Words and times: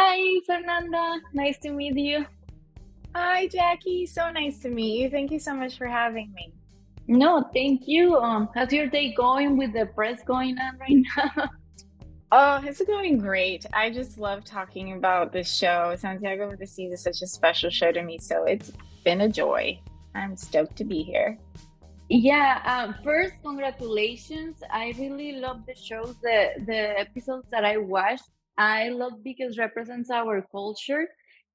Hi, 0.00 0.38
Fernanda. 0.46 1.20
Nice 1.32 1.58
to 1.58 1.72
meet 1.72 1.96
you. 1.96 2.24
Hi, 3.16 3.48
Jackie. 3.48 4.06
So 4.06 4.30
nice 4.30 4.60
to 4.60 4.68
meet 4.68 5.00
you. 5.00 5.10
Thank 5.10 5.32
you 5.32 5.40
so 5.40 5.52
much 5.52 5.76
for 5.76 5.88
having 5.88 6.32
me. 6.34 6.52
No, 7.08 7.42
thank 7.52 7.88
you. 7.88 8.16
Um, 8.16 8.48
how's 8.54 8.72
your 8.72 8.86
day 8.86 9.12
going 9.12 9.58
with 9.58 9.72
the 9.72 9.86
press 9.86 10.22
going 10.22 10.56
on 10.60 10.78
right 10.78 11.02
now? 11.16 11.50
Oh, 12.30 12.60
it's 12.62 12.80
going 12.82 13.18
great. 13.18 13.64
I 13.72 13.90
just 13.90 14.18
love 14.18 14.44
talking 14.44 14.92
about 14.92 15.32
this 15.32 15.52
show. 15.52 15.96
Santiago 15.96 16.50
of 16.50 16.58
the 16.58 16.66
Seas 16.66 16.92
is 16.92 17.02
such 17.02 17.22
a 17.22 17.26
special 17.26 17.70
show 17.70 17.90
to 17.90 18.02
me, 18.02 18.18
so 18.18 18.44
it's 18.44 18.70
been 19.02 19.22
a 19.22 19.28
joy. 19.30 19.80
I'm 20.14 20.36
stoked 20.36 20.76
to 20.76 20.84
be 20.84 21.02
here. 21.02 21.38
Yeah, 22.10 22.60
um, 22.66 22.94
first, 23.02 23.32
congratulations. 23.42 24.62
I 24.70 24.94
really 24.98 25.40
love 25.40 25.64
the 25.66 25.74
shows, 25.74 26.16
the, 26.22 26.50
the 26.66 27.00
episodes 27.00 27.48
that 27.50 27.64
I 27.64 27.78
watched. 27.78 28.28
I 28.58 28.88
love 28.90 29.22
because 29.24 29.56
represents 29.56 30.10
our 30.10 30.42
culture. 30.52 31.06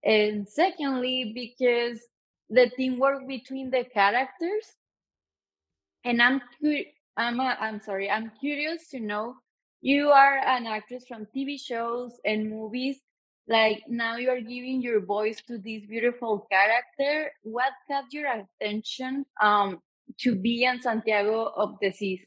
And 0.04 0.48
secondly, 0.48 1.32
because 1.36 2.02
the 2.50 2.70
teamwork 2.78 3.28
between 3.28 3.70
the 3.72 3.84
characters. 3.94 4.66
And 6.06 6.22
I'm, 6.22 6.42
I'm, 7.18 7.40
a, 7.40 7.58
I'm 7.60 7.82
sorry, 7.82 8.10
I'm 8.10 8.32
curious 8.40 8.90
to 8.90 9.00
know 9.00 9.36
you 9.82 10.10
are 10.10 10.38
an 10.38 10.66
actress 10.66 11.06
from 11.08 11.28
TV 11.36 11.60
shows 11.60 12.14
and 12.26 12.50
movies. 12.50 12.98
Like 13.48 13.84
now 13.90 14.16
you 14.18 14.30
are 14.30 14.40
giving 14.40 14.82
your 14.82 15.06
voice 15.06 15.42
to 15.48 15.58
this 15.58 15.86
beautiful 15.86 16.48
character. 16.50 17.32
What 17.44 17.74
caught 17.90 18.12
your 18.12 18.28
attention 18.32 19.26
um, 19.42 19.80
to 20.20 20.36
be 20.36 20.64
in 20.64 20.82
Santiago 20.82 21.52
of 21.56 21.76
the 21.82 21.92
Seas? 21.92 22.22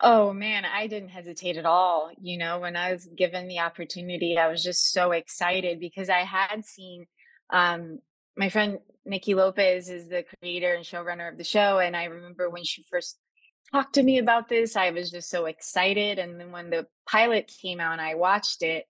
Oh 0.00 0.32
man, 0.32 0.64
I 0.64 0.86
didn't 0.86 1.10
hesitate 1.10 1.56
at 1.56 1.66
all. 1.66 2.10
You 2.20 2.38
know, 2.38 2.58
when 2.58 2.76
I 2.76 2.92
was 2.92 3.06
given 3.06 3.48
the 3.48 3.60
opportunity, 3.60 4.36
I 4.36 4.48
was 4.48 4.62
just 4.62 4.92
so 4.92 5.12
excited 5.12 5.80
because 5.80 6.08
I 6.08 6.20
had 6.20 6.64
seen 6.64 7.06
um, 7.50 8.00
my 8.36 8.48
friend 8.48 8.78
Nikki 9.06 9.34
Lopez 9.34 9.88
is 9.88 10.08
the 10.08 10.24
creator 10.40 10.74
and 10.74 10.84
showrunner 10.84 11.30
of 11.30 11.38
the 11.38 11.44
show. 11.44 11.78
And 11.78 11.96
I 11.96 12.04
remember 12.04 12.50
when 12.50 12.64
she 12.64 12.82
first 12.90 13.18
talked 13.72 13.94
to 13.94 14.02
me 14.02 14.18
about 14.18 14.48
this. 14.48 14.76
I 14.76 14.90
was 14.90 15.10
just 15.10 15.30
so 15.30 15.46
excited. 15.46 16.18
And 16.18 16.40
then 16.40 16.52
when 16.52 16.70
the 16.70 16.86
pilot 17.08 17.52
came 17.62 17.80
out, 17.80 18.00
I 18.00 18.14
watched 18.14 18.62
it 18.62 18.86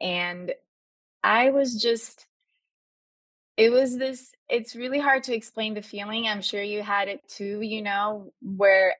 and 0.00 0.52
I 1.22 1.50
was 1.50 1.80
just, 1.80 2.26
it 3.56 3.70
was 3.70 3.98
this, 3.98 4.32
it's 4.48 4.74
really 4.74 4.98
hard 4.98 5.24
to 5.24 5.34
explain 5.34 5.74
the 5.74 5.82
feeling. 5.82 6.26
I'm 6.26 6.42
sure 6.42 6.62
you 6.62 6.82
had 6.82 7.08
it 7.08 7.28
too, 7.28 7.60
you 7.60 7.82
know, 7.82 8.32
where 8.40 8.94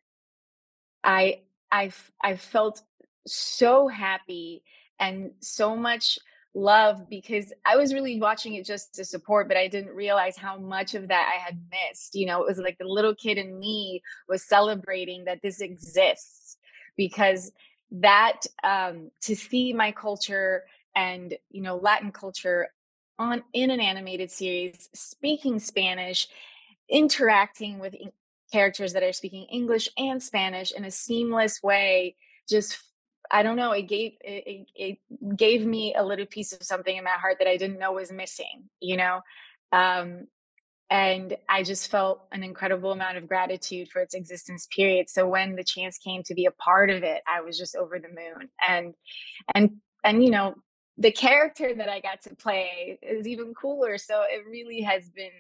I, 1.05 1.41
I, 1.71 1.93
I 2.23 2.37
felt 2.37 2.83
so 3.27 3.89
happy 3.89 4.63
and 4.99 5.33
so 5.41 5.77
much 5.77 6.19
love 6.55 7.09
because 7.09 7.53
I 7.65 7.77
was 7.77 7.95
really 7.95 8.21
watching 8.21 8.55
it 8.55 8.67
just 8.67 8.95
to 8.95 9.05
support, 9.05 9.49
but 9.49 9.57
I 9.57 9.69
didn't 9.69 9.95
realize 9.95 10.37
how 10.37 10.59
much 10.59 10.95
of 10.95 11.09
that 11.09 11.33
I 11.33 11.41
had 11.41 11.61
missed. 11.71 12.15
You 12.15 12.27
know, 12.27 12.43
it 12.43 12.49
was 12.49 12.59
like 12.59 12.79
the 12.79 12.87
little 12.87 13.15
kid 13.15 13.39
in 13.39 13.59
me 13.59 14.03
was 14.29 14.43
celebrating 14.43 15.25
that 15.25 15.43
this 15.43 15.61
exists 15.61 16.57
because 16.97 17.53
that 17.93 18.43
um, 18.65 19.11
to 19.23 19.37
see 19.37 19.73
my 19.73 19.93
culture 19.93 20.65
and 20.97 21.35
you 21.51 21.63
know 21.63 21.77
Latin 21.77 22.11
culture 22.13 22.69
on 23.19 23.43
in 23.53 23.71
an 23.71 23.81
animated 23.81 24.31
series 24.31 24.89
speaking 24.95 25.59
Spanish, 25.59 26.29
interacting 26.89 27.79
with 27.79 27.95
characters 28.53 28.93
that 28.93 29.03
are 29.03 29.13
speaking 29.13 29.47
English 29.51 29.89
and 29.97 30.23
Spanish 30.23 30.73
in 30.73 30.85
a 30.85 30.91
seamless 30.91 31.63
way 31.63 32.17
just 32.49 32.79
I 33.31 33.43
don't 33.43 33.57
know. 33.57 33.73
It 33.73 33.83
gave 33.83 34.13
it, 34.23 34.67
it, 34.75 34.99
gave 35.37 35.65
me 35.65 35.95
a 35.97 36.05
little 36.05 36.27
piece 36.27 36.53
of 36.53 36.63
something 36.63 36.97
in 36.97 37.05
my 37.05 37.11
heart 37.11 37.37
that 37.39 37.49
I 37.49 37.57
didn't 37.57 37.79
know 37.79 37.93
was 37.93 38.11
missing. 38.11 38.65
You 38.81 38.97
know, 38.97 39.21
um, 39.73 40.27
and 40.91 41.37
I 41.49 41.63
just 41.63 41.91
felt 41.91 42.27
an 42.33 42.43
incredible 42.43 42.91
amount 42.91 43.19
of 43.19 43.29
gratitude 43.29 43.89
for 43.89 44.03
its 44.03 44.15
existence. 44.15 44.67
Period. 44.75 45.09
So 45.09 45.29
when 45.29 45.55
the 45.55 45.65
chance 45.65 45.97
came 45.99 46.23
to 46.25 46.35
be 46.35 46.47
a 46.47 46.51
part 46.51 46.91
of 46.91 47.05
it, 47.05 47.23
I 47.29 47.41
was 47.41 47.57
just 47.57 47.77
over 47.77 47.99
the 47.99 48.09
moon. 48.09 48.49
And 48.67 48.95
and 49.55 49.77
and 50.03 50.25
you 50.25 50.31
know, 50.31 50.57
the 50.99 51.13
character 51.13 51.73
that 51.75 51.89
I 51.89 52.01
got 52.01 52.23
to 52.23 52.35
play 52.35 52.99
is 53.01 53.29
even 53.29 53.55
cooler. 53.55 53.97
So 53.99 54.23
it 54.29 54.45
really 54.51 54.81
has 54.81 55.09
been 55.09 55.31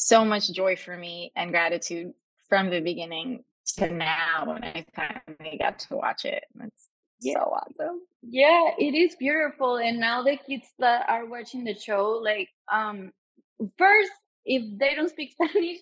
so 0.00 0.24
much 0.24 0.50
joy 0.50 0.74
for 0.76 0.96
me 0.96 1.30
and 1.36 1.50
gratitude 1.50 2.14
from 2.48 2.70
the 2.70 2.80
beginning 2.80 3.44
to 3.76 3.90
now 3.90 4.44
when 4.46 4.64
I 4.64 4.86
finally 4.96 5.58
got 5.58 5.78
to 5.80 5.96
watch 5.96 6.24
it. 6.24 6.42
It's 6.58 6.88
yeah. 7.20 7.34
so 7.34 7.40
awesome. 7.40 8.00
Yeah, 8.22 8.70
it 8.78 8.94
is 8.94 9.14
beautiful. 9.16 9.76
And 9.76 10.00
now 10.00 10.22
the 10.22 10.38
kids 10.38 10.68
that 10.78 11.04
are 11.06 11.26
watching 11.26 11.64
the 11.64 11.74
show, 11.74 12.18
like, 12.24 12.48
um, 12.72 13.12
first, 13.76 14.10
if 14.46 14.62
they 14.78 14.94
don't 14.94 15.10
speak 15.10 15.32
Spanish, 15.42 15.80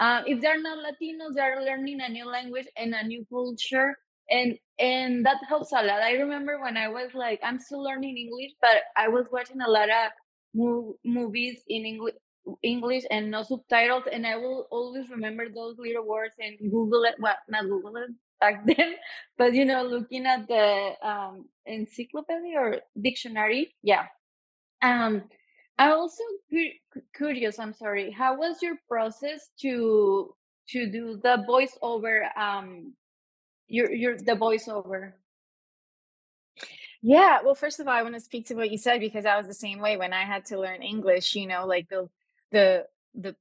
uh, 0.00 0.22
if 0.26 0.40
they're 0.40 0.62
not 0.62 0.78
Latinos, 0.78 1.34
they're 1.34 1.62
learning 1.62 2.00
a 2.00 2.08
new 2.08 2.24
language 2.24 2.66
and 2.74 2.94
a 2.94 3.06
new 3.06 3.26
culture, 3.30 3.94
and 4.30 4.56
and 4.78 5.26
that 5.26 5.38
helps 5.46 5.72
a 5.72 5.82
lot. 5.82 6.00
I 6.02 6.12
remember 6.12 6.58
when 6.62 6.78
I 6.78 6.88
was 6.88 7.10
like, 7.12 7.40
I'm 7.42 7.58
still 7.58 7.82
learning 7.82 8.16
English, 8.16 8.52
but 8.62 8.78
I 8.96 9.08
was 9.08 9.26
watching 9.30 9.60
a 9.60 9.68
lot 9.68 9.90
of 9.90 10.12
mov- 10.56 10.94
movies 11.04 11.60
in 11.68 11.84
English 11.84 12.14
English 12.62 13.04
and 13.10 13.30
no 13.30 13.42
subtitles, 13.42 14.04
and 14.10 14.26
I 14.26 14.36
will 14.36 14.66
always 14.70 15.10
remember 15.10 15.48
those 15.48 15.76
little 15.78 16.06
words 16.06 16.34
and 16.38 16.58
Google 16.70 17.04
it. 17.04 17.16
Well, 17.18 17.36
not 17.48 17.64
Google 17.64 17.96
it 17.96 18.10
back 18.40 18.64
then, 18.66 18.94
but 19.36 19.54
you 19.54 19.64
know, 19.64 19.82
looking 19.82 20.26
at 20.26 20.48
the 20.48 20.92
um, 21.02 21.46
encyclopedia 21.66 22.58
or 22.58 22.80
dictionary. 23.00 23.74
Yeah. 23.82 24.06
Um, 24.82 25.24
I'm 25.78 25.92
also 25.92 26.22
cu- 26.50 27.00
curious. 27.16 27.58
I'm 27.58 27.72
sorry. 27.72 28.10
How 28.10 28.36
was 28.36 28.62
your 28.62 28.76
process 28.88 29.50
to 29.60 30.34
to 30.70 30.90
do 30.90 31.20
the 31.22 31.44
voiceover? 31.48 32.36
Um, 32.36 32.94
your 33.68 33.92
your 33.92 34.16
the 34.18 34.32
voiceover. 34.34 35.12
Yeah, 37.02 37.40
well, 37.44 37.54
first 37.54 37.80
of 37.80 37.86
all, 37.86 37.94
I 37.94 38.02
want 38.02 38.14
to 38.14 38.20
speak 38.20 38.46
to 38.48 38.54
what 38.54 38.70
you 38.70 38.78
said 38.78 39.00
because 39.00 39.24
I 39.26 39.36
was 39.36 39.46
the 39.46 39.54
same 39.54 39.78
way 39.80 39.96
when 39.96 40.12
I 40.12 40.24
had 40.24 40.44
to 40.46 40.58
learn 40.58 40.82
English. 40.82 41.34
You 41.34 41.46
know, 41.46 41.66
like 41.66 41.88
the 41.88 42.08
the 42.52 42.86
the 43.14 43.34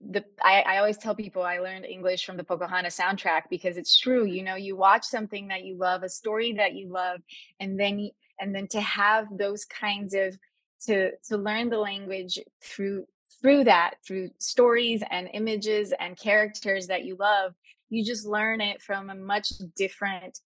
the 0.00 0.24
I, 0.42 0.62
I 0.62 0.78
always 0.78 0.96
tell 0.96 1.14
people 1.14 1.42
I 1.42 1.58
learned 1.58 1.84
English 1.84 2.24
from 2.24 2.36
the 2.36 2.44
Pocahontas 2.44 2.96
soundtrack 2.96 3.42
because 3.50 3.76
it's 3.76 3.98
true. 3.98 4.24
You 4.24 4.42
know, 4.42 4.54
you 4.54 4.76
watch 4.76 5.04
something 5.04 5.48
that 5.48 5.64
you 5.64 5.76
love, 5.76 6.02
a 6.02 6.08
story 6.08 6.52
that 6.52 6.74
you 6.74 6.88
love, 6.88 7.20
and 7.58 7.78
then 7.78 8.10
and 8.38 8.54
then 8.54 8.68
to 8.68 8.80
have 8.80 9.26
those 9.36 9.64
kinds 9.64 10.14
of 10.14 10.38
to 10.86 11.10
to 11.28 11.36
learn 11.36 11.68
the 11.68 11.78
language 11.78 12.38
through 12.62 13.06
through 13.40 13.64
that 13.64 13.94
through 14.06 14.30
stories 14.38 15.02
and 15.10 15.28
images 15.32 15.92
and 16.00 16.16
characters 16.16 16.86
that 16.86 17.04
you 17.04 17.16
love 17.16 17.54
you 17.90 18.04
just 18.04 18.26
learn 18.26 18.60
it 18.60 18.80
from 18.82 19.10
a 19.10 19.14
much 19.14 19.52
different 19.76 20.40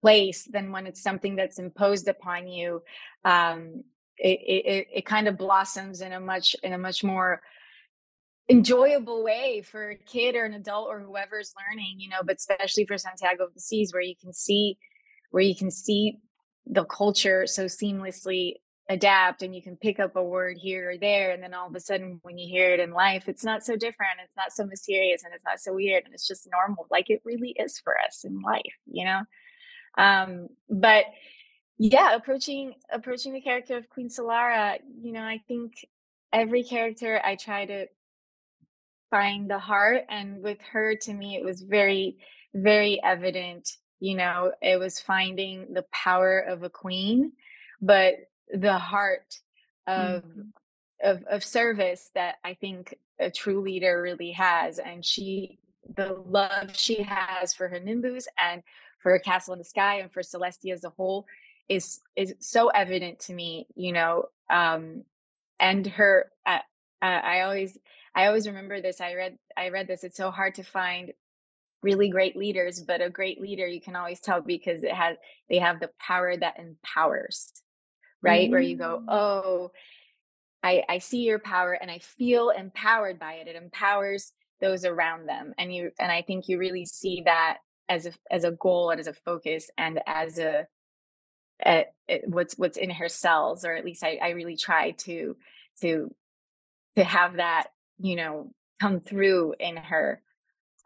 place 0.00 0.44
than 0.44 0.72
when 0.72 0.86
it's 0.86 1.02
something 1.02 1.36
that's 1.36 1.58
imposed 1.58 2.08
upon 2.08 2.46
you 2.46 2.82
um, 3.24 3.84
it, 4.20 4.40
it, 4.66 4.86
it 4.92 5.06
kind 5.06 5.28
of 5.28 5.38
blossoms 5.38 6.02
in 6.02 6.12
a 6.12 6.20
much 6.20 6.54
in 6.62 6.72
a 6.72 6.78
much 6.78 7.02
more 7.02 7.40
enjoyable 8.50 9.22
way 9.24 9.62
for 9.62 9.90
a 9.90 9.96
kid 9.96 10.34
or 10.34 10.44
an 10.44 10.54
adult 10.54 10.88
or 10.88 11.00
whoever's 11.00 11.54
learning 11.56 11.96
you 11.98 12.08
know 12.08 12.18
but 12.24 12.36
especially 12.36 12.84
for 12.84 12.98
santiago 12.98 13.44
of 13.44 13.54
the 13.54 13.60
seas 13.60 13.92
where 13.92 14.02
you 14.02 14.14
can 14.20 14.32
see 14.32 14.76
where 15.30 15.42
you 15.42 15.54
can 15.54 15.70
see 15.70 16.18
the 16.66 16.84
culture 16.84 17.46
so 17.46 17.66
seamlessly 17.66 18.54
adapt 18.88 19.42
and 19.42 19.54
you 19.54 19.62
can 19.62 19.76
pick 19.76 20.00
up 20.00 20.16
a 20.16 20.22
word 20.22 20.58
here 20.58 20.90
or 20.90 20.98
there 20.98 21.30
and 21.30 21.42
then 21.42 21.54
all 21.54 21.68
of 21.68 21.74
a 21.76 21.80
sudden 21.80 22.18
when 22.22 22.38
you 22.38 22.48
hear 22.48 22.74
it 22.74 22.80
in 22.80 22.90
life 22.90 23.28
it's 23.28 23.44
not 23.44 23.64
so 23.64 23.76
different 23.76 24.18
it's 24.22 24.36
not 24.36 24.52
so 24.52 24.66
mysterious 24.66 25.22
and 25.22 25.32
it's 25.32 25.44
not 25.44 25.60
so 25.60 25.72
weird 25.72 26.04
and 26.04 26.12
it's 26.12 26.26
just 26.26 26.48
normal 26.50 26.86
like 26.90 27.08
it 27.08 27.22
really 27.24 27.54
is 27.56 27.78
for 27.78 27.94
us 28.04 28.24
in 28.24 28.42
life 28.42 28.74
you 28.86 29.04
know? 29.04 29.20
Um 29.96 30.48
but 30.68 31.04
yeah 31.80 32.14
approaching 32.14 32.74
approaching 32.92 33.32
the 33.32 33.40
character 33.40 33.74
of 33.74 33.88
queen 33.88 34.10
solara 34.10 34.78
you 35.00 35.12
know 35.12 35.22
i 35.22 35.40
think 35.48 35.86
every 36.30 36.62
character 36.62 37.18
i 37.24 37.34
try 37.34 37.64
to 37.64 37.86
find 39.08 39.50
the 39.50 39.58
heart 39.58 40.04
and 40.10 40.42
with 40.42 40.58
her 40.60 40.94
to 40.94 41.14
me 41.14 41.36
it 41.36 41.44
was 41.44 41.62
very 41.62 42.18
very 42.54 43.00
evident 43.02 43.76
you 43.98 44.14
know 44.14 44.52
it 44.60 44.78
was 44.78 45.00
finding 45.00 45.72
the 45.72 45.84
power 45.90 46.38
of 46.40 46.62
a 46.62 46.70
queen 46.70 47.32
but 47.80 48.14
the 48.52 48.76
heart 48.76 49.38
of 49.86 50.22
mm-hmm. 50.22 50.40
of 51.02 51.24
of 51.30 51.42
service 51.42 52.10
that 52.14 52.34
i 52.44 52.52
think 52.52 52.94
a 53.20 53.30
true 53.30 53.62
leader 53.62 54.02
really 54.02 54.32
has 54.32 54.78
and 54.78 55.02
she 55.02 55.58
the 55.96 56.22
love 56.28 56.76
she 56.76 57.02
has 57.02 57.54
for 57.54 57.68
her 57.68 57.80
nimbus 57.80 58.28
and 58.38 58.62
for 58.98 59.12
her 59.12 59.18
castle 59.18 59.54
in 59.54 59.58
the 59.58 59.64
sky 59.64 60.00
and 60.00 60.12
for 60.12 60.20
celestia 60.20 60.74
as 60.74 60.84
a 60.84 60.90
whole 60.90 61.26
is 61.70 62.00
is 62.16 62.34
so 62.40 62.68
evident 62.68 63.18
to 63.20 63.32
me 63.32 63.66
you 63.74 63.92
know 63.92 64.24
um 64.50 65.04
and 65.58 65.86
her 65.86 66.30
uh, 66.44 66.58
uh, 67.00 67.06
i 67.06 67.40
always 67.40 67.78
i 68.14 68.26
always 68.26 68.46
remember 68.46 68.82
this 68.82 69.00
i 69.00 69.14
read 69.14 69.38
i 69.56 69.70
read 69.70 69.88
this 69.88 70.04
it's 70.04 70.16
so 70.16 70.30
hard 70.30 70.54
to 70.54 70.62
find 70.62 71.12
really 71.82 72.10
great 72.10 72.36
leaders 72.36 72.82
but 72.82 73.00
a 73.00 73.08
great 73.08 73.40
leader 73.40 73.66
you 73.66 73.80
can 73.80 73.96
always 73.96 74.20
tell 74.20 74.42
because 74.42 74.84
it 74.84 74.92
has 74.92 75.16
they 75.48 75.58
have 75.58 75.80
the 75.80 75.90
power 75.98 76.36
that 76.36 76.58
empowers 76.58 77.62
right? 78.22 78.44
Mm-hmm. 78.44 78.52
Where 78.52 78.60
you 78.60 78.76
go, 78.76 79.02
mm. 79.02 79.12
oh, 79.12 79.70
I, 80.62 80.84
I 80.88 80.98
see 80.98 81.22
your 81.22 81.38
power 81.38 81.72
and 81.72 81.90
I 81.90 81.98
feel 81.98 82.50
empowered 82.50 83.18
by 83.18 83.34
it. 83.34 83.48
It 83.48 83.56
empowers 83.56 84.32
those 84.60 84.84
around 84.84 85.26
them. 85.26 85.54
And 85.58 85.74
you 85.74 85.90
and 85.98 86.12
I 86.12 86.22
think 86.22 86.48
you 86.48 86.58
really 86.58 86.84
see 86.84 87.22
that 87.24 87.58
as 87.88 88.06
a 88.06 88.12
as 88.30 88.44
a 88.44 88.52
goal 88.52 88.90
and 88.90 89.00
as 89.00 89.06
a 89.06 89.14
focus 89.14 89.70
and 89.78 90.00
as 90.06 90.38
a, 90.38 90.66
a, 91.64 91.86
a 92.08 92.22
what's 92.26 92.54
what's 92.58 92.76
in 92.78 92.90
her 92.90 93.08
cells, 93.08 93.64
or 93.64 93.74
at 93.74 93.84
least 93.84 94.04
I, 94.04 94.18
I 94.22 94.30
really 94.30 94.56
try 94.56 94.92
to 94.92 95.36
to 95.80 96.14
to 96.96 97.04
have 97.04 97.36
that, 97.36 97.68
you 97.98 98.16
know, 98.16 98.52
come 98.80 99.00
through 99.00 99.54
in 99.58 99.76
her. 99.76 100.22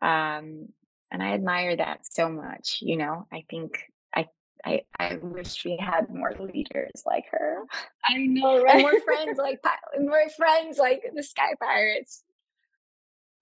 Um 0.02 0.68
and 1.10 1.22
I 1.22 1.34
admire 1.34 1.76
that 1.76 2.00
so 2.02 2.28
much, 2.28 2.78
you 2.80 2.96
know. 2.96 3.26
I 3.32 3.44
think 3.48 3.84
I, 4.64 4.82
I 4.98 5.16
wish 5.16 5.64
we 5.64 5.76
had 5.76 6.08
more 6.08 6.34
leaders 6.38 7.02
like 7.04 7.26
her. 7.30 7.64
I 8.08 8.18
know, 8.18 8.62
right? 8.62 8.76
And 8.76 8.82
more 8.82 9.00
friends 9.00 9.38
like 9.38 9.60
more 10.00 10.28
friends 10.36 10.78
like 10.78 11.02
the 11.14 11.22
Sky 11.22 11.54
Pirates. 11.60 12.22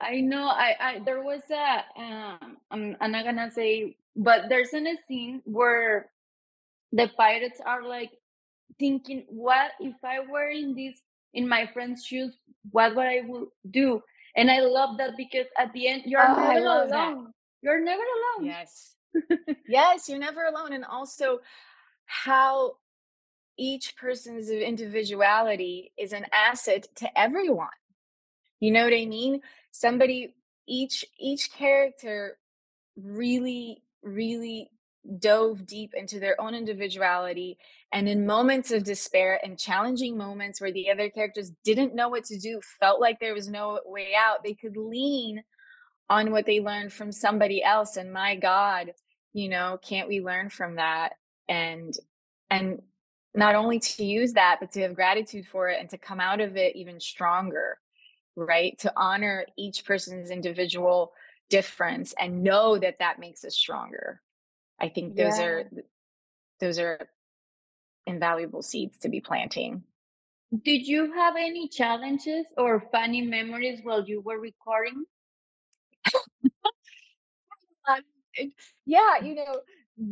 I 0.00 0.20
know. 0.20 0.48
I, 0.48 0.74
I 0.80 0.98
there 1.04 1.22
was 1.22 1.42
a 1.50 2.00
um 2.00 2.56
I'm, 2.70 2.96
I'm 3.00 3.12
not 3.12 3.24
gonna 3.24 3.50
say, 3.50 3.96
but 4.16 4.48
there's 4.48 4.72
an, 4.72 4.86
a 4.86 4.96
scene 5.06 5.42
where 5.44 6.10
the 6.92 7.10
pirates 7.16 7.60
are 7.64 7.86
like 7.86 8.10
thinking, 8.78 9.24
what 9.28 9.72
if 9.80 9.96
I 10.04 10.20
were 10.20 10.50
in 10.50 10.74
this 10.74 11.00
in 11.34 11.48
my 11.48 11.68
friend's 11.72 12.04
shoes? 12.04 12.36
What 12.70 12.94
would 12.94 13.06
I 13.06 13.22
would 13.26 13.48
do? 13.70 14.02
And 14.36 14.50
I 14.50 14.60
love 14.60 14.96
that 14.98 15.12
because 15.16 15.46
at 15.58 15.72
the 15.72 15.88
end 15.88 16.02
you're 16.06 16.22
oh, 16.22 16.36
never 16.36 16.66
alone. 16.66 16.88
That. 16.88 17.16
You're 17.62 17.84
never 17.84 18.02
alone. 18.02 18.46
Yes 18.46 18.96
yes, 19.68 20.08
you're 20.08 20.18
never 20.18 20.44
alone. 20.44 20.72
And 20.72 20.84
also 20.84 21.40
how 22.06 22.74
each 23.58 23.96
person's 23.96 24.50
individuality 24.50 25.92
is 25.98 26.12
an 26.12 26.26
asset 26.32 26.86
to 26.96 27.18
everyone. 27.18 27.68
You 28.60 28.72
know 28.72 28.84
what 28.84 28.94
I 28.94 29.06
mean? 29.06 29.40
Somebody 29.70 30.34
each 30.66 31.04
each 31.18 31.52
character 31.52 32.38
really 32.96 33.82
really 34.02 34.70
dove 35.18 35.66
deep 35.66 35.94
into 35.94 36.20
their 36.20 36.40
own 36.40 36.54
individuality 36.54 37.58
and 37.92 38.08
in 38.08 38.26
moments 38.26 38.70
of 38.70 38.84
despair 38.84 39.40
and 39.44 39.58
challenging 39.58 40.16
moments 40.16 40.60
where 40.60 40.72
the 40.72 40.90
other 40.90 41.10
characters 41.10 41.52
didn't 41.64 41.94
know 41.94 42.08
what 42.08 42.24
to 42.24 42.38
do 42.38 42.60
felt 42.80 43.00
like 43.00 43.18
there 43.18 43.34
was 43.34 43.48
no 43.48 43.80
way 43.84 44.12
out 44.16 44.44
they 44.44 44.54
could 44.54 44.76
lean 44.76 45.42
on 46.08 46.30
what 46.30 46.46
they 46.46 46.60
learned 46.60 46.92
from 46.92 47.10
somebody 47.10 47.62
else 47.64 47.96
and 47.96 48.12
my 48.12 48.36
god 48.36 48.92
you 49.32 49.48
know 49.48 49.78
can't 49.82 50.08
we 50.08 50.20
learn 50.20 50.48
from 50.50 50.76
that? 50.76 51.14
And 51.48 51.94
and 52.50 52.82
not 53.34 53.54
only 53.54 53.80
to 53.80 54.04
use 54.04 54.34
that 54.34 54.58
but 54.60 54.72
to 54.72 54.82
have 54.82 54.94
gratitude 54.94 55.46
for 55.50 55.68
it 55.68 55.80
and 55.80 55.90
to 55.90 55.98
come 55.98 56.20
out 56.20 56.40
of 56.40 56.56
it 56.56 56.76
even 56.76 57.00
stronger 57.00 57.78
right? 58.36 58.78
To 58.78 58.92
honor 58.96 59.44
each 59.58 59.84
person's 59.84 60.30
individual 60.30 61.12
difference 61.50 62.14
and 62.18 62.42
know 62.42 62.78
that 62.78 62.98
that 62.98 63.18
makes 63.18 63.44
us 63.44 63.54
stronger 63.54 64.20
i 64.80 64.88
think 64.88 65.16
those 65.16 65.38
yeah. 65.38 65.44
are 65.44 65.70
those 66.60 66.78
are 66.78 66.98
invaluable 68.06 68.62
seeds 68.62 68.98
to 68.98 69.08
be 69.08 69.20
planting 69.20 69.82
did 70.64 70.86
you 70.86 71.12
have 71.12 71.34
any 71.36 71.68
challenges 71.68 72.46
or 72.58 72.88
funny 72.92 73.22
memories 73.22 73.80
while 73.82 74.04
you 74.04 74.20
were 74.20 74.38
recording 74.38 75.04
yeah, 78.86 79.18
you 79.22 79.34
know, 79.34 79.60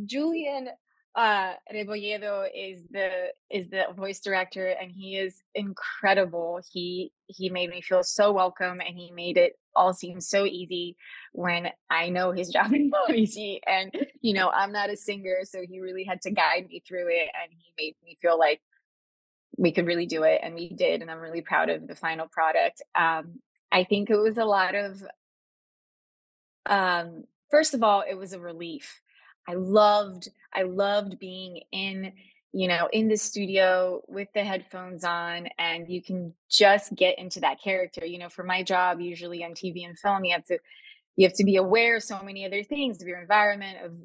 Julian 0.05 0.69
uh 1.15 1.53
Rebolledo 1.73 2.47
is 2.55 2.85
the 2.89 3.09
is 3.49 3.67
the 3.69 3.83
voice 3.97 4.21
director 4.21 4.67
and 4.67 4.91
he 4.91 5.17
is 5.17 5.41
incredible. 5.55 6.61
He 6.71 7.11
he 7.27 7.49
made 7.49 7.69
me 7.69 7.81
feel 7.81 8.03
so 8.03 8.31
welcome 8.31 8.79
and 8.79 8.97
he 8.97 9.11
made 9.11 9.37
it 9.37 9.53
all 9.75 9.93
seem 9.93 10.21
so 10.21 10.45
easy 10.45 10.95
when 11.33 11.69
I 11.89 12.09
know 12.09 12.31
his 12.31 12.49
job 12.53 12.73
is 12.73 12.89
not 12.89 13.13
easy 13.13 13.59
and 13.67 13.91
you 14.21 14.33
know 14.33 14.49
I'm 14.49 14.71
not 14.71 14.89
a 14.89 14.95
singer 14.95 15.39
so 15.43 15.61
he 15.67 15.81
really 15.81 16.05
had 16.05 16.21
to 16.21 16.31
guide 16.31 16.67
me 16.69 16.81
through 16.87 17.09
it 17.09 17.29
and 17.41 17.51
he 17.51 17.73
made 17.77 17.95
me 18.03 18.17
feel 18.21 18.39
like 18.39 18.61
we 19.57 19.71
could 19.73 19.85
really 19.87 20.05
do 20.05 20.23
it 20.23 20.39
and 20.43 20.55
we 20.55 20.69
did 20.69 21.01
and 21.01 21.11
I'm 21.11 21.19
really 21.19 21.41
proud 21.41 21.69
of 21.69 21.87
the 21.87 21.95
final 21.95 22.27
product. 22.27 22.81
Um 22.95 23.41
I 23.71 23.83
think 23.83 24.09
it 24.09 24.17
was 24.17 24.37
a 24.37 24.45
lot 24.45 24.75
of 24.75 25.03
um 26.65 27.25
first 27.51 27.73
of 27.73 27.83
all, 27.83 28.03
it 28.09 28.15
was 28.15 28.33
a 28.33 28.39
relief. 28.39 29.01
I 29.51 29.55
loved, 29.55 30.29
I 30.53 30.63
loved 30.63 31.19
being 31.19 31.61
in, 31.71 32.13
you 32.53 32.67
know, 32.67 32.87
in 32.91 33.07
the 33.07 33.17
studio 33.17 34.01
with 34.07 34.29
the 34.33 34.43
headphones 34.43 35.03
on, 35.03 35.47
and 35.59 35.89
you 35.89 36.01
can 36.01 36.33
just 36.49 36.95
get 36.95 37.19
into 37.19 37.41
that 37.41 37.61
character. 37.61 38.05
You 38.05 38.19
know, 38.19 38.29
for 38.29 38.43
my 38.43 38.63
job, 38.63 39.01
usually 39.01 39.43
on 39.43 39.51
TV 39.51 39.85
and 39.85 39.97
film, 39.97 40.23
you 40.23 40.33
have 40.33 40.45
to 40.45 40.57
you 41.17 41.27
have 41.27 41.35
to 41.35 41.43
be 41.43 41.57
aware 41.57 41.97
of 41.97 42.03
so 42.03 42.21
many 42.23 42.45
other 42.45 42.63
things 42.63 43.01
of 43.01 43.07
your 43.07 43.19
environment 43.19 43.77
of 43.83 43.95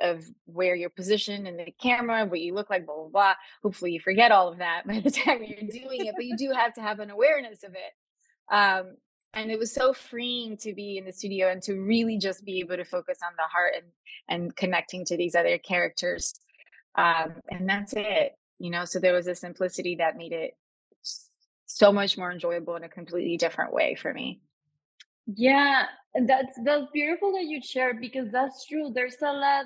of 0.00 0.24
where 0.46 0.74
you're 0.74 0.90
positioned 0.90 1.46
in 1.46 1.56
the 1.56 1.72
camera 1.80 2.26
what 2.26 2.40
you 2.40 2.54
look 2.54 2.68
like 2.68 2.84
blah 2.84 2.96
blah 2.96 3.08
blah 3.08 3.34
hopefully 3.62 3.92
you 3.92 4.00
forget 4.00 4.32
all 4.32 4.48
of 4.48 4.58
that 4.58 4.84
by 4.86 5.00
the 5.00 5.10
time 5.10 5.42
you're 5.42 5.70
doing 5.70 6.06
it 6.06 6.14
but 6.16 6.24
you 6.24 6.36
do 6.36 6.50
have 6.50 6.74
to 6.74 6.82
have 6.82 6.98
an 6.98 7.10
awareness 7.10 7.62
of 7.62 7.74
it 7.74 8.54
um, 8.54 8.96
and 9.36 9.50
it 9.50 9.58
was 9.58 9.72
so 9.72 9.92
freeing 9.92 10.56
to 10.56 10.74
be 10.74 10.98
in 10.98 11.04
the 11.04 11.12
studio 11.12 11.50
and 11.50 11.62
to 11.62 11.74
really 11.74 12.18
just 12.18 12.44
be 12.44 12.58
able 12.58 12.76
to 12.76 12.84
focus 12.84 13.18
on 13.24 13.32
the 13.36 13.44
heart 13.44 13.74
and 13.76 13.86
and 14.28 14.56
connecting 14.56 15.04
to 15.04 15.16
these 15.16 15.34
other 15.34 15.58
characters 15.58 16.34
um, 16.96 17.34
and 17.50 17.68
that's 17.68 17.92
it 17.96 18.32
you 18.58 18.70
know? 18.70 18.84
So 18.84 18.98
there 18.98 19.12
was 19.12 19.26
a 19.26 19.34
simplicity 19.34 19.96
that 19.96 20.16
made 20.16 20.32
it 20.32 20.56
so 21.66 21.92
much 21.92 22.16
more 22.16 22.32
enjoyable 22.32 22.76
in 22.76 22.84
a 22.84 22.88
completely 22.88 23.36
different 23.36 23.72
way 23.72 23.94
for 23.94 24.12
me. 24.12 24.40
Yeah 25.26 25.86
that's 26.24 26.58
that's 26.64 26.86
beautiful 26.92 27.32
that 27.32 27.44
you 27.44 27.60
shared 27.62 28.00
because 28.00 28.30
that's 28.30 28.64
true. 28.66 28.90
There's 28.94 29.16
a 29.22 29.32
lot 29.32 29.64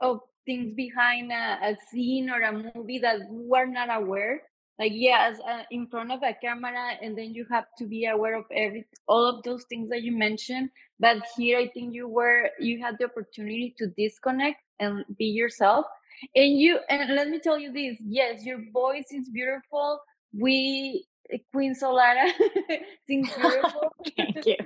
of 0.00 0.20
things 0.46 0.74
behind 0.74 1.30
a, 1.30 1.58
a 1.62 1.76
scene 1.90 2.28
or 2.28 2.40
a 2.40 2.72
movie 2.74 2.98
that 2.98 3.20
we're 3.28 3.66
not 3.66 4.02
aware 4.02 4.42
like 4.78 4.92
yes 4.94 5.38
uh, 5.48 5.62
in 5.70 5.86
front 5.86 6.10
of 6.12 6.20
a 6.22 6.34
camera 6.42 6.92
and 7.02 7.16
then 7.16 7.34
you 7.34 7.46
have 7.50 7.66
to 7.78 7.86
be 7.86 8.06
aware 8.06 8.36
of 8.36 8.44
every 8.54 8.86
all 9.08 9.26
of 9.26 9.42
those 9.44 9.64
things 9.64 9.88
that 9.90 10.02
you 10.02 10.12
mentioned. 10.12 10.70
But 11.00 11.18
here 11.36 11.58
i 11.58 11.68
think 11.68 11.94
you 11.94 12.08
were 12.08 12.50
you 12.58 12.80
had 12.82 12.96
the 12.98 13.06
opportunity 13.06 13.74
to 13.78 13.88
disconnect 13.96 14.60
and 14.80 15.04
be 15.18 15.26
yourself. 15.26 15.86
And 16.34 16.58
you 16.58 16.78
and 16.88 17.14
let 17.14 17.28
me 17.28 17.40
tell 17.40 17.58
you 17.58 17.72
this 17.72 17.98
yes 18.06 18.44
your 18.44 18.60
voice 18.72 19.06
is 19.12 19.28
beautiful. 19.30 20.00
We 20.32 21.06
queen 21.52 21.74
solara 21.74 22.30
sings 23.06 23.30
beautiful. 23.36 23.92
Thank 24.16 24.46
you 24.46 24.56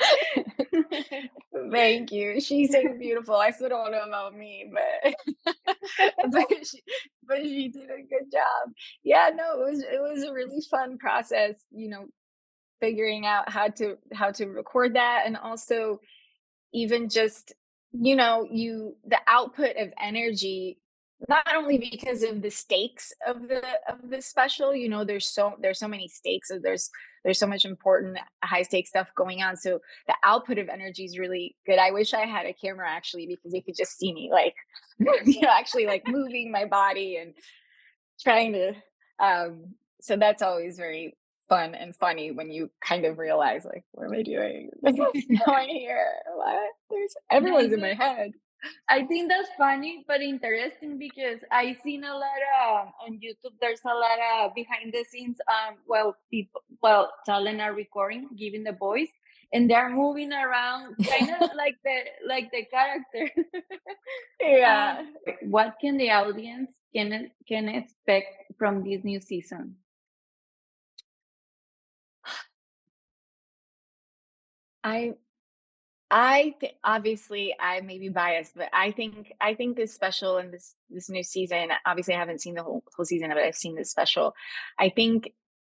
Thank 1.72 2.12
you. 2.12 2.40
She's 2.40 2.72
so 2.72 2.82
beautiful. 2.98 3.36
I 3.36 3.50
still 3.50 3.68
don't 3.68 3.92
know 3.92 4.04
about 4.06 4.34
me, 4.36 4.72
but 4.72 5.14
but 6.32 6.46
she, 6.66 6.82
but 7.26 7.38
she 7.42 7.68
did 7.68 7.84
a 7.84 8.02
good 8.08 8.30
job. 8.32 8.72
Yeah, 9.04 9.30
no, 9.34 9.60
it 9.62 9.70
was 9.70 9.80
it 9.80 10.00
was 10.00 10.24
a 10.24 10.32
really 10.32 10.62
fun 10.70 10.98
process. 10.98 11.54
You 11.70 11.88
know, 11.90 12.06
figuring 12.80 13.26
out 13.26 13.50
how 13.50 13.68
to 13.68 13.96
how 14.14 14.32
to 14.32 14.46
record 14.46 14.94
that, 14.94 15.24
and 15.26 15.36
also 15.36 16.00
even 16.74 17.08
just 17.08 17.54
you 17.92 18.16
know 18.16 18.46
you 18.50 18.96
the 19.06 19.18
output 19.28 19.76
of 19.76 19.92
energy 20.02 20.78
not 21.28 21.44
only 21.54 21.78
because 21.78 22.22
of 22.22 22.40
the 22.42 22.50
stakes 22.50 23.12
of 23.26 23.48
the 23.48 23.62
of 23.88 24.08
the 24.08 24.22
special 24.22 24.74
you 24.74 24.88
know 24.88 25.04
there's 25.04 25.26
so 25.26 25.54
there's 25.60 25.78
so 25.78 25.88
many 25.88 26.08
stakes 26.08 26.50
there's 26.62 26.90
there's 27.24 27.38
so 27.38 27.46
much 27.46 27.64
important 27.64 28.18
high 28.42 28.62
stakes 28.62 28.90
stuff 28.90 29.08
going 29.14 29.42
on 29.42 29.56
so 29.56 29.80
the 30.06 30.14
output 30.24 30.58
of 30.58 30.68
energy 30.68 31.04
is 31.04 31.18
really 31.18 31.56
good. 31.66 31.78
I 31.78 31.90
wish 31.90 32.14
i 32.14 32.20
had 32.20 32.46
a 32.46 32.52
camera 32.52 32.88
actually 32.88 33.26
because 33.26 33.52
you 33.52 33.62
could 33.62 33.76
just 33.76 33.98
see 33.98 34.12
me 34.12 34.30
like 34.32 34.54
you 34.98 35.40
know 35.40 35.50
actually 35.50 35.86
like 35.86 36.06
moving 36.06 36.50
my 36.50 36.64
body 36.64 37.16
and 37.16 37.34
trying 38.20 38.52
to 38.52 38.72
um 39.18 39.74
so 40.00 40.16
that's 40.16 40.42
always 40.42 40.76
very 40.76 41.16
fun 41.48 41.74
and 41.74 41.96
funny 41.96 42.30
when 42.30 42.50
you 42.50 42.70
kind 42.80 43.04
of 43.04 43.18
realize 43.18 43.64
like 43.64 43.84
what 43.92 44.06
am 44.06 44.12
i 44.12 44.22
doing? 44.22 44.70
No 44.82 45.10
one 45.46 45.68
here 45.68 46.06
what? 46.34 46.70
There's 46.90 47.14
everyone's 47.30 47.72
in 47.72 47.80
my 47.80 47.94
head 47.94 48.32
I 48.88 49.04
think 49.04 49.30
that's 49.30 49.48
funny 49.56 50.04
but 50.06 50.20
interesting 50.20 50.98
because 50.98 51.40
I've 51.50 51.78
seen 51.82 52.04
a 52.04 52.14
lot 52.14 52.42
of 52.62 52.88
on 53.04 53.18
YouTube. 53.18 53.54
There's 53.60 53.80
a 53.84 53.94
lot 53.94 54.18
of 54.34 54.54
behind 54.54 54.92
the 54.92 55.04
scenes. 55.08 55.38
Um, 55.48 55.76
well, 55.86 56.16
people, 56.30 56.62
well, 56.82 57.10
talent 57.26 57.60
are 57.60 57.72
recording, 57.72 58.28
giving 58.36 58.64
the 58.64 58.72
voice, 58.72 59.10
and 59.52 59.70
they're 59.70 59.90
moving 59.90 60.32
around, 60.32 60.96
kind 61.06 61.30
of 61.40 61.50
like 61.56 61.76
the 61.84 61.98
like 62.26 62.50
the 62.52 62.64
character. 62.66 63.30
yeah. 64.40 65.00
Um, 65.00 65.14
what 65.50 65.76
can 65.80 65.96
the 65.96 66.10
audience 66.10 66.72
can 66.94 67.30
can 67.48 67.68
expect 67.68 68.52
from 68.58 68.84
this 68.84 69.04
new 69.04 69.20
season? 69.20 69.76
I 74.82 75.14
I 76.10 76.54
th- 76.60 76.74
obviously 76.82 77.54
I 77.58 77.80
may 77.82 77.98
be 77.98 78.08
biased, 78.08 78.56
but 78.56 78.68
I 78.72 78.90
think 78.90 79.32
I 79.40 79.54
think 79.54 79.76
this 79.76 79.94
special 79.94 80.38
and 80.38 80.52
this 80.52 80.74
this 80.90 81.08
new 81.08 81.22
season. 81.22 81.68
Obviously, 81.86 82.14
I 82.14 82.18
haven't 82.18 82.40
seen 82.40 82.54
the 82.54 82.62
whole 82.62 82.82
whole 82.96 83.04
season, 83.04 83.28
but 83.28 83.38
I've 83.38 83.54
seen 83.54 83.76
this 83.76 83.90
special. 83.90 84.34
I 84.78 84.88
think 84.88 85.32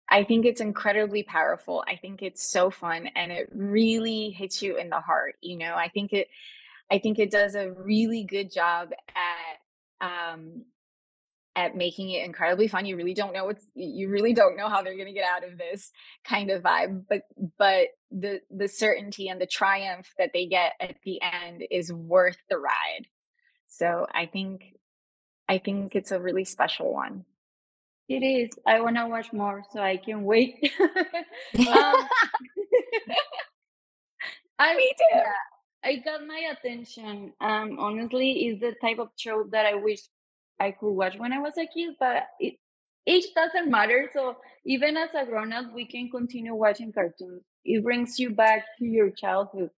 I 0.10 0.24
think 0.24 0.46
it's 0.46 0.62
incredibly 0.62 1.24
powerful. 1.24 1.84
I 1.88 1.96
think 1.96 2.22
it's 2.22 2.44
so 2.50 2.70
fun, 2.70 3.08
and 3.16 3.32
it 3.32 3.50
really 3.54 4.32
hits 4.32 4.62
you 4.62 4.78
in 4.78 4.90
the 4.90 5.00
heart. 5.00 5.36
You 5.42 5.58
know, 5.58 5.76
I 5.76 5.90
think 5.90 6.12
it 6.12 6.28
I 6.92 7.00
think 7.00 7.18
it 7.20 7.32
does 7.32 7.56
a 7.56 7.72
really 7.72 8.24
good 8.24 8.52
job 8.52 8.90
at 9.16 10.06
um, 10.06 10.66
at 11.56 11.76
making 11.76 12.12
it 12.12 12.26
incredibly 12.26 12.68
fun. 12.68 12.86
You 12.86 12.98
really 12.98 13.14
don't 13.14 13.34
know 13.34 13.46
what's 13.46 13.66
you 13.74 14.10
really 14.10 14.34
don't 14.34 14.58
know 14.58 14.70
how 14.70 14.82
they're 14.82 14.96
going 14.96 15.08
to 15.08 15.14
get 15.14 15.26
out 15.26 15.50
of 15.50 15.58
this 15.58 15.92
kind 16.28 16.52
of 16.52 16.62
vibe, 16.62 17.06
but 17.10 17.22
but 17.58 17.88
the 18.16 18.42
the 18.50 18.68
certainty 18.68 19.28
and 19.28 19.40
the 19.42 19.46
triumph 19.46 20.14
that 20.18 20.32
they 20.34 20.46
get 20.46 20.74
at 20.80 20.96
the 21.04 21.20
end 21.22 21.64
is 21.70 21.92
worth 21.92 22.38
the 22.50 22.58
ride. 22.58 23.08
So 23.68 24.08
I 24.14 24.26
think 24.26 24.74
I 25.50 25.58
think 25.58 25.96
it's 25.96 26.12
a 26.12 26.20
really 26.20 26.46
special 26.46 26.94
one. 26.94 27.26
It 28.08 28.24
is. 28.24 28.52
I 28.66 28.80
want 28.82 28.96
to 28.98 29.08
watch 29.08 29.34
more, 29.34 29.64
so 29.72 29.82
I 29.82 29.98
can 29.98 30.24
wait. 30.24 30.72
um, 30.80 30.96
I, 34.60 34.76
Me 34.76 34.94
too. 34.98 35.18
Yeah, 35.18 35.24
I 35.84 35.96
got 35.98 36.26
my 36.26 36.54
attention. 36.54 37.34
Um, 37.42 37.78
honestly, 37.80 38.48
is 38.48 38.60
the 38.60 38.76
type 38.82 39.00
of 39.00 39.10
show 39.18 39.46
that 39.52 39.66
I 39.66 39.74
wish 39.76 40.00
I 40.60 40.72
could 40.72 40.92
watch 40.92 41.18
when 41.18 41.34
I 41.34 41.40
was 41.40 41.58
a 41.58 41.66
kid, 41.66 41.96
but 42.00 42.28
it, 42.40 42.56
age 43.06 43.26
doesn't 43.36 43.70
matter. 43.70 44.10
So 44.14 44.38
even 44.66 44.96
as 44.98 45.10
a 45.16 45.26
grown 45.26 45.52
up, 45.52 45.74
we 45.74 45.86
can 45.86 46.10
continue 46.10 46.56
watching 46.56 46.94
cartoons. 46.94 47.44
It 47.66 47.84
brings 47.84 48.20
you 48.20 48.30
back 48.30 48.66
to 48.80 48.86
your 48.86 49.10
childhood. 49.10 49.72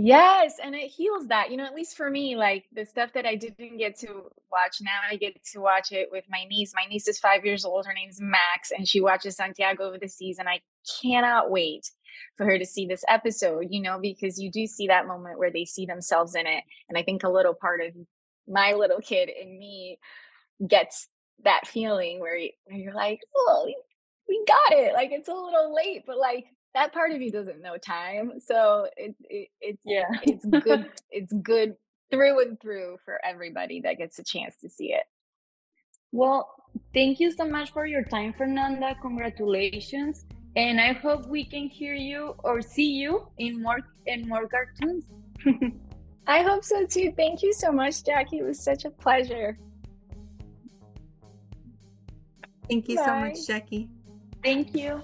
Yes, 0.00 0.54
and 0.62 0.76
it 0.76 0.90
heals 0.90 1.26
that. 1.26 1.50
You 1.50 1.56
know, 1.56 1.64
at 1.64 1.74
least 1.74 1.96
for 1.96 2.08
me, 2.08 2.36
like 2.36 2.66
the 2.72 2.84
stuff 2.84 3.12
that 3.14 3.26
I 3.26 3.34
didn't 3.34 3.78
get 3.78 3.98
to 4.00 4.30
watch, 4.50 4.76
now 4.80 5.00
I 5.10 5.16
get 5.16 5.42
to 5.52 5.60
watch 5.60 5.90
it 5.90 6.08
with 6.12 6.24
my 6.30 6.44
niece. 6.48 6.72
My 6.74 6.84
niece 6.88 7.08
is 7.08 7.18
five 7.18 7.44
years 7.44 7.64
old. 7.64 7.84
Her 7.84 7.94
name's 7.94 8.20
Max, 8.20 8.70
and 8.70 8.86
she 8.86 9.00
watches 9.00 9.36
Santiago 9.36 9.84
over 9.88 9.98
the 9.98 10.08
seas 10.08 10.38
and 10.38 10.48
I 10.48 10.60
cannot 11.02 11.50
wait 11.50 11.90
for 12.36 12.46
her 12.46 12.58
to 12.58 12.66
see 12.66 12.86
this 12.86 13.04
episode, 13.08 13.66
you 13.70 13.82
know, 13.82 13.98
because 14.00 14.38
you 14.38 14.50
do 14.50 14.66
see 14.66 14.86
that 14.86 15.06
moment 15.06 15.38
where 15.38 15.50
they 15.50 15.64
see 15.64 15.86
themselves 15.86 16.34
in 16.34 16.46
it. 16.46 16.62
And 16.88 16.96
I 16.96 17.02
think 17.02 17.24
a 17.24 17.28
little 17.28 17.54
part 17.54 17.80
of 17.80 17.92
my 18.46 18.74
little 18.74 19.00
kid 19.00 19.28
in 19.28 19.58
me 19.58 19.98
gets 20.66 21.08
that 21.44 21.66
feeling 21.66 22.20
where, 22.20 22.38
where 22.64 22.78
you're 22.78 22.94
like, 22.94 23.20
oh, 23.36 23.68
we 24.28 24.44
got 24.46 24.78
it. 24.78 24.94
Like 24.94 25.10
it's 25.12 25.28
a 25.28 25.34
little 25.34 25.74
late, 25.74 26.04
but 26.06 26.18
like 26.18 26.46
that 26.78 26.92
part 26.92 27.10
of 27.12 27.20
you 27.20 27.30
doesn't 27.30 27.60
know 27.60 27.76
time. 27.76 28.32
So 28.38 28.88
it, 28.96 29.14
it 29.28 29.48
it's 29.60 29.82
yeah, 29.84 30.08
it's 30.22 30.46
good. 30.46 30.86
it's 31.10 31.32
good 31.42 31.76
through 32.10 32.40
and 32.40 32.60
through 32.60 32.98
for 33.04 33.20
everybody 33.24 33.80
that 33.82 33.98
gets 33.98 34.18
a 34.18 34.24
chance 34.24 34.56
to 34.62 34.68
see 34.68 34.92
it. 34.92 35.04
Well, 36.12 36.50
thank 36.94 37.20
you 37.20 37.30
so 37.32 37.44
much 37.44 37.72
for 37.72 37.84
your 37.84 38.04
time, 38.04 38.32
Fernanda. 38.32 38.96
Congratulations. 39.02 40.24
And 40.56 40.80
I 40.80 40.92
hope 40.92 41.26
we 41.26 41.44
can 41.44 41.68
hear 41.68 41.94
you 41.94 42.34
or 42.44 42.62
see 42.62 42.92
you 42.92 43.28
in 43.38 43.62
more 43.62 43.80
in 44.06 44.28
more 44.28 44.48
cartoons. 44.48 45.04
I 46.26 46.42
hope 46.42 46.64
so 46.64 46.86
too. 46.86 47.12
Thank 47.16 47.42
you 47.42 47.52
so 47.52 47.72
much, 47.72 48.04
Jackie. 48.04 48.38
It 48.38 48.44
was 48.44 48.62
such 48.62 48.84
a 48.84 48.90
pleasure. 48.90 49.58
Thank 52.68 52.88
you 52.88 52.96
Bye. 52.96 53.04
so 53.04 53.14
much, 53.16 53.46
Jackie. 53.46 53.88
Thank 54.44 54.74
you. 54.74 55.02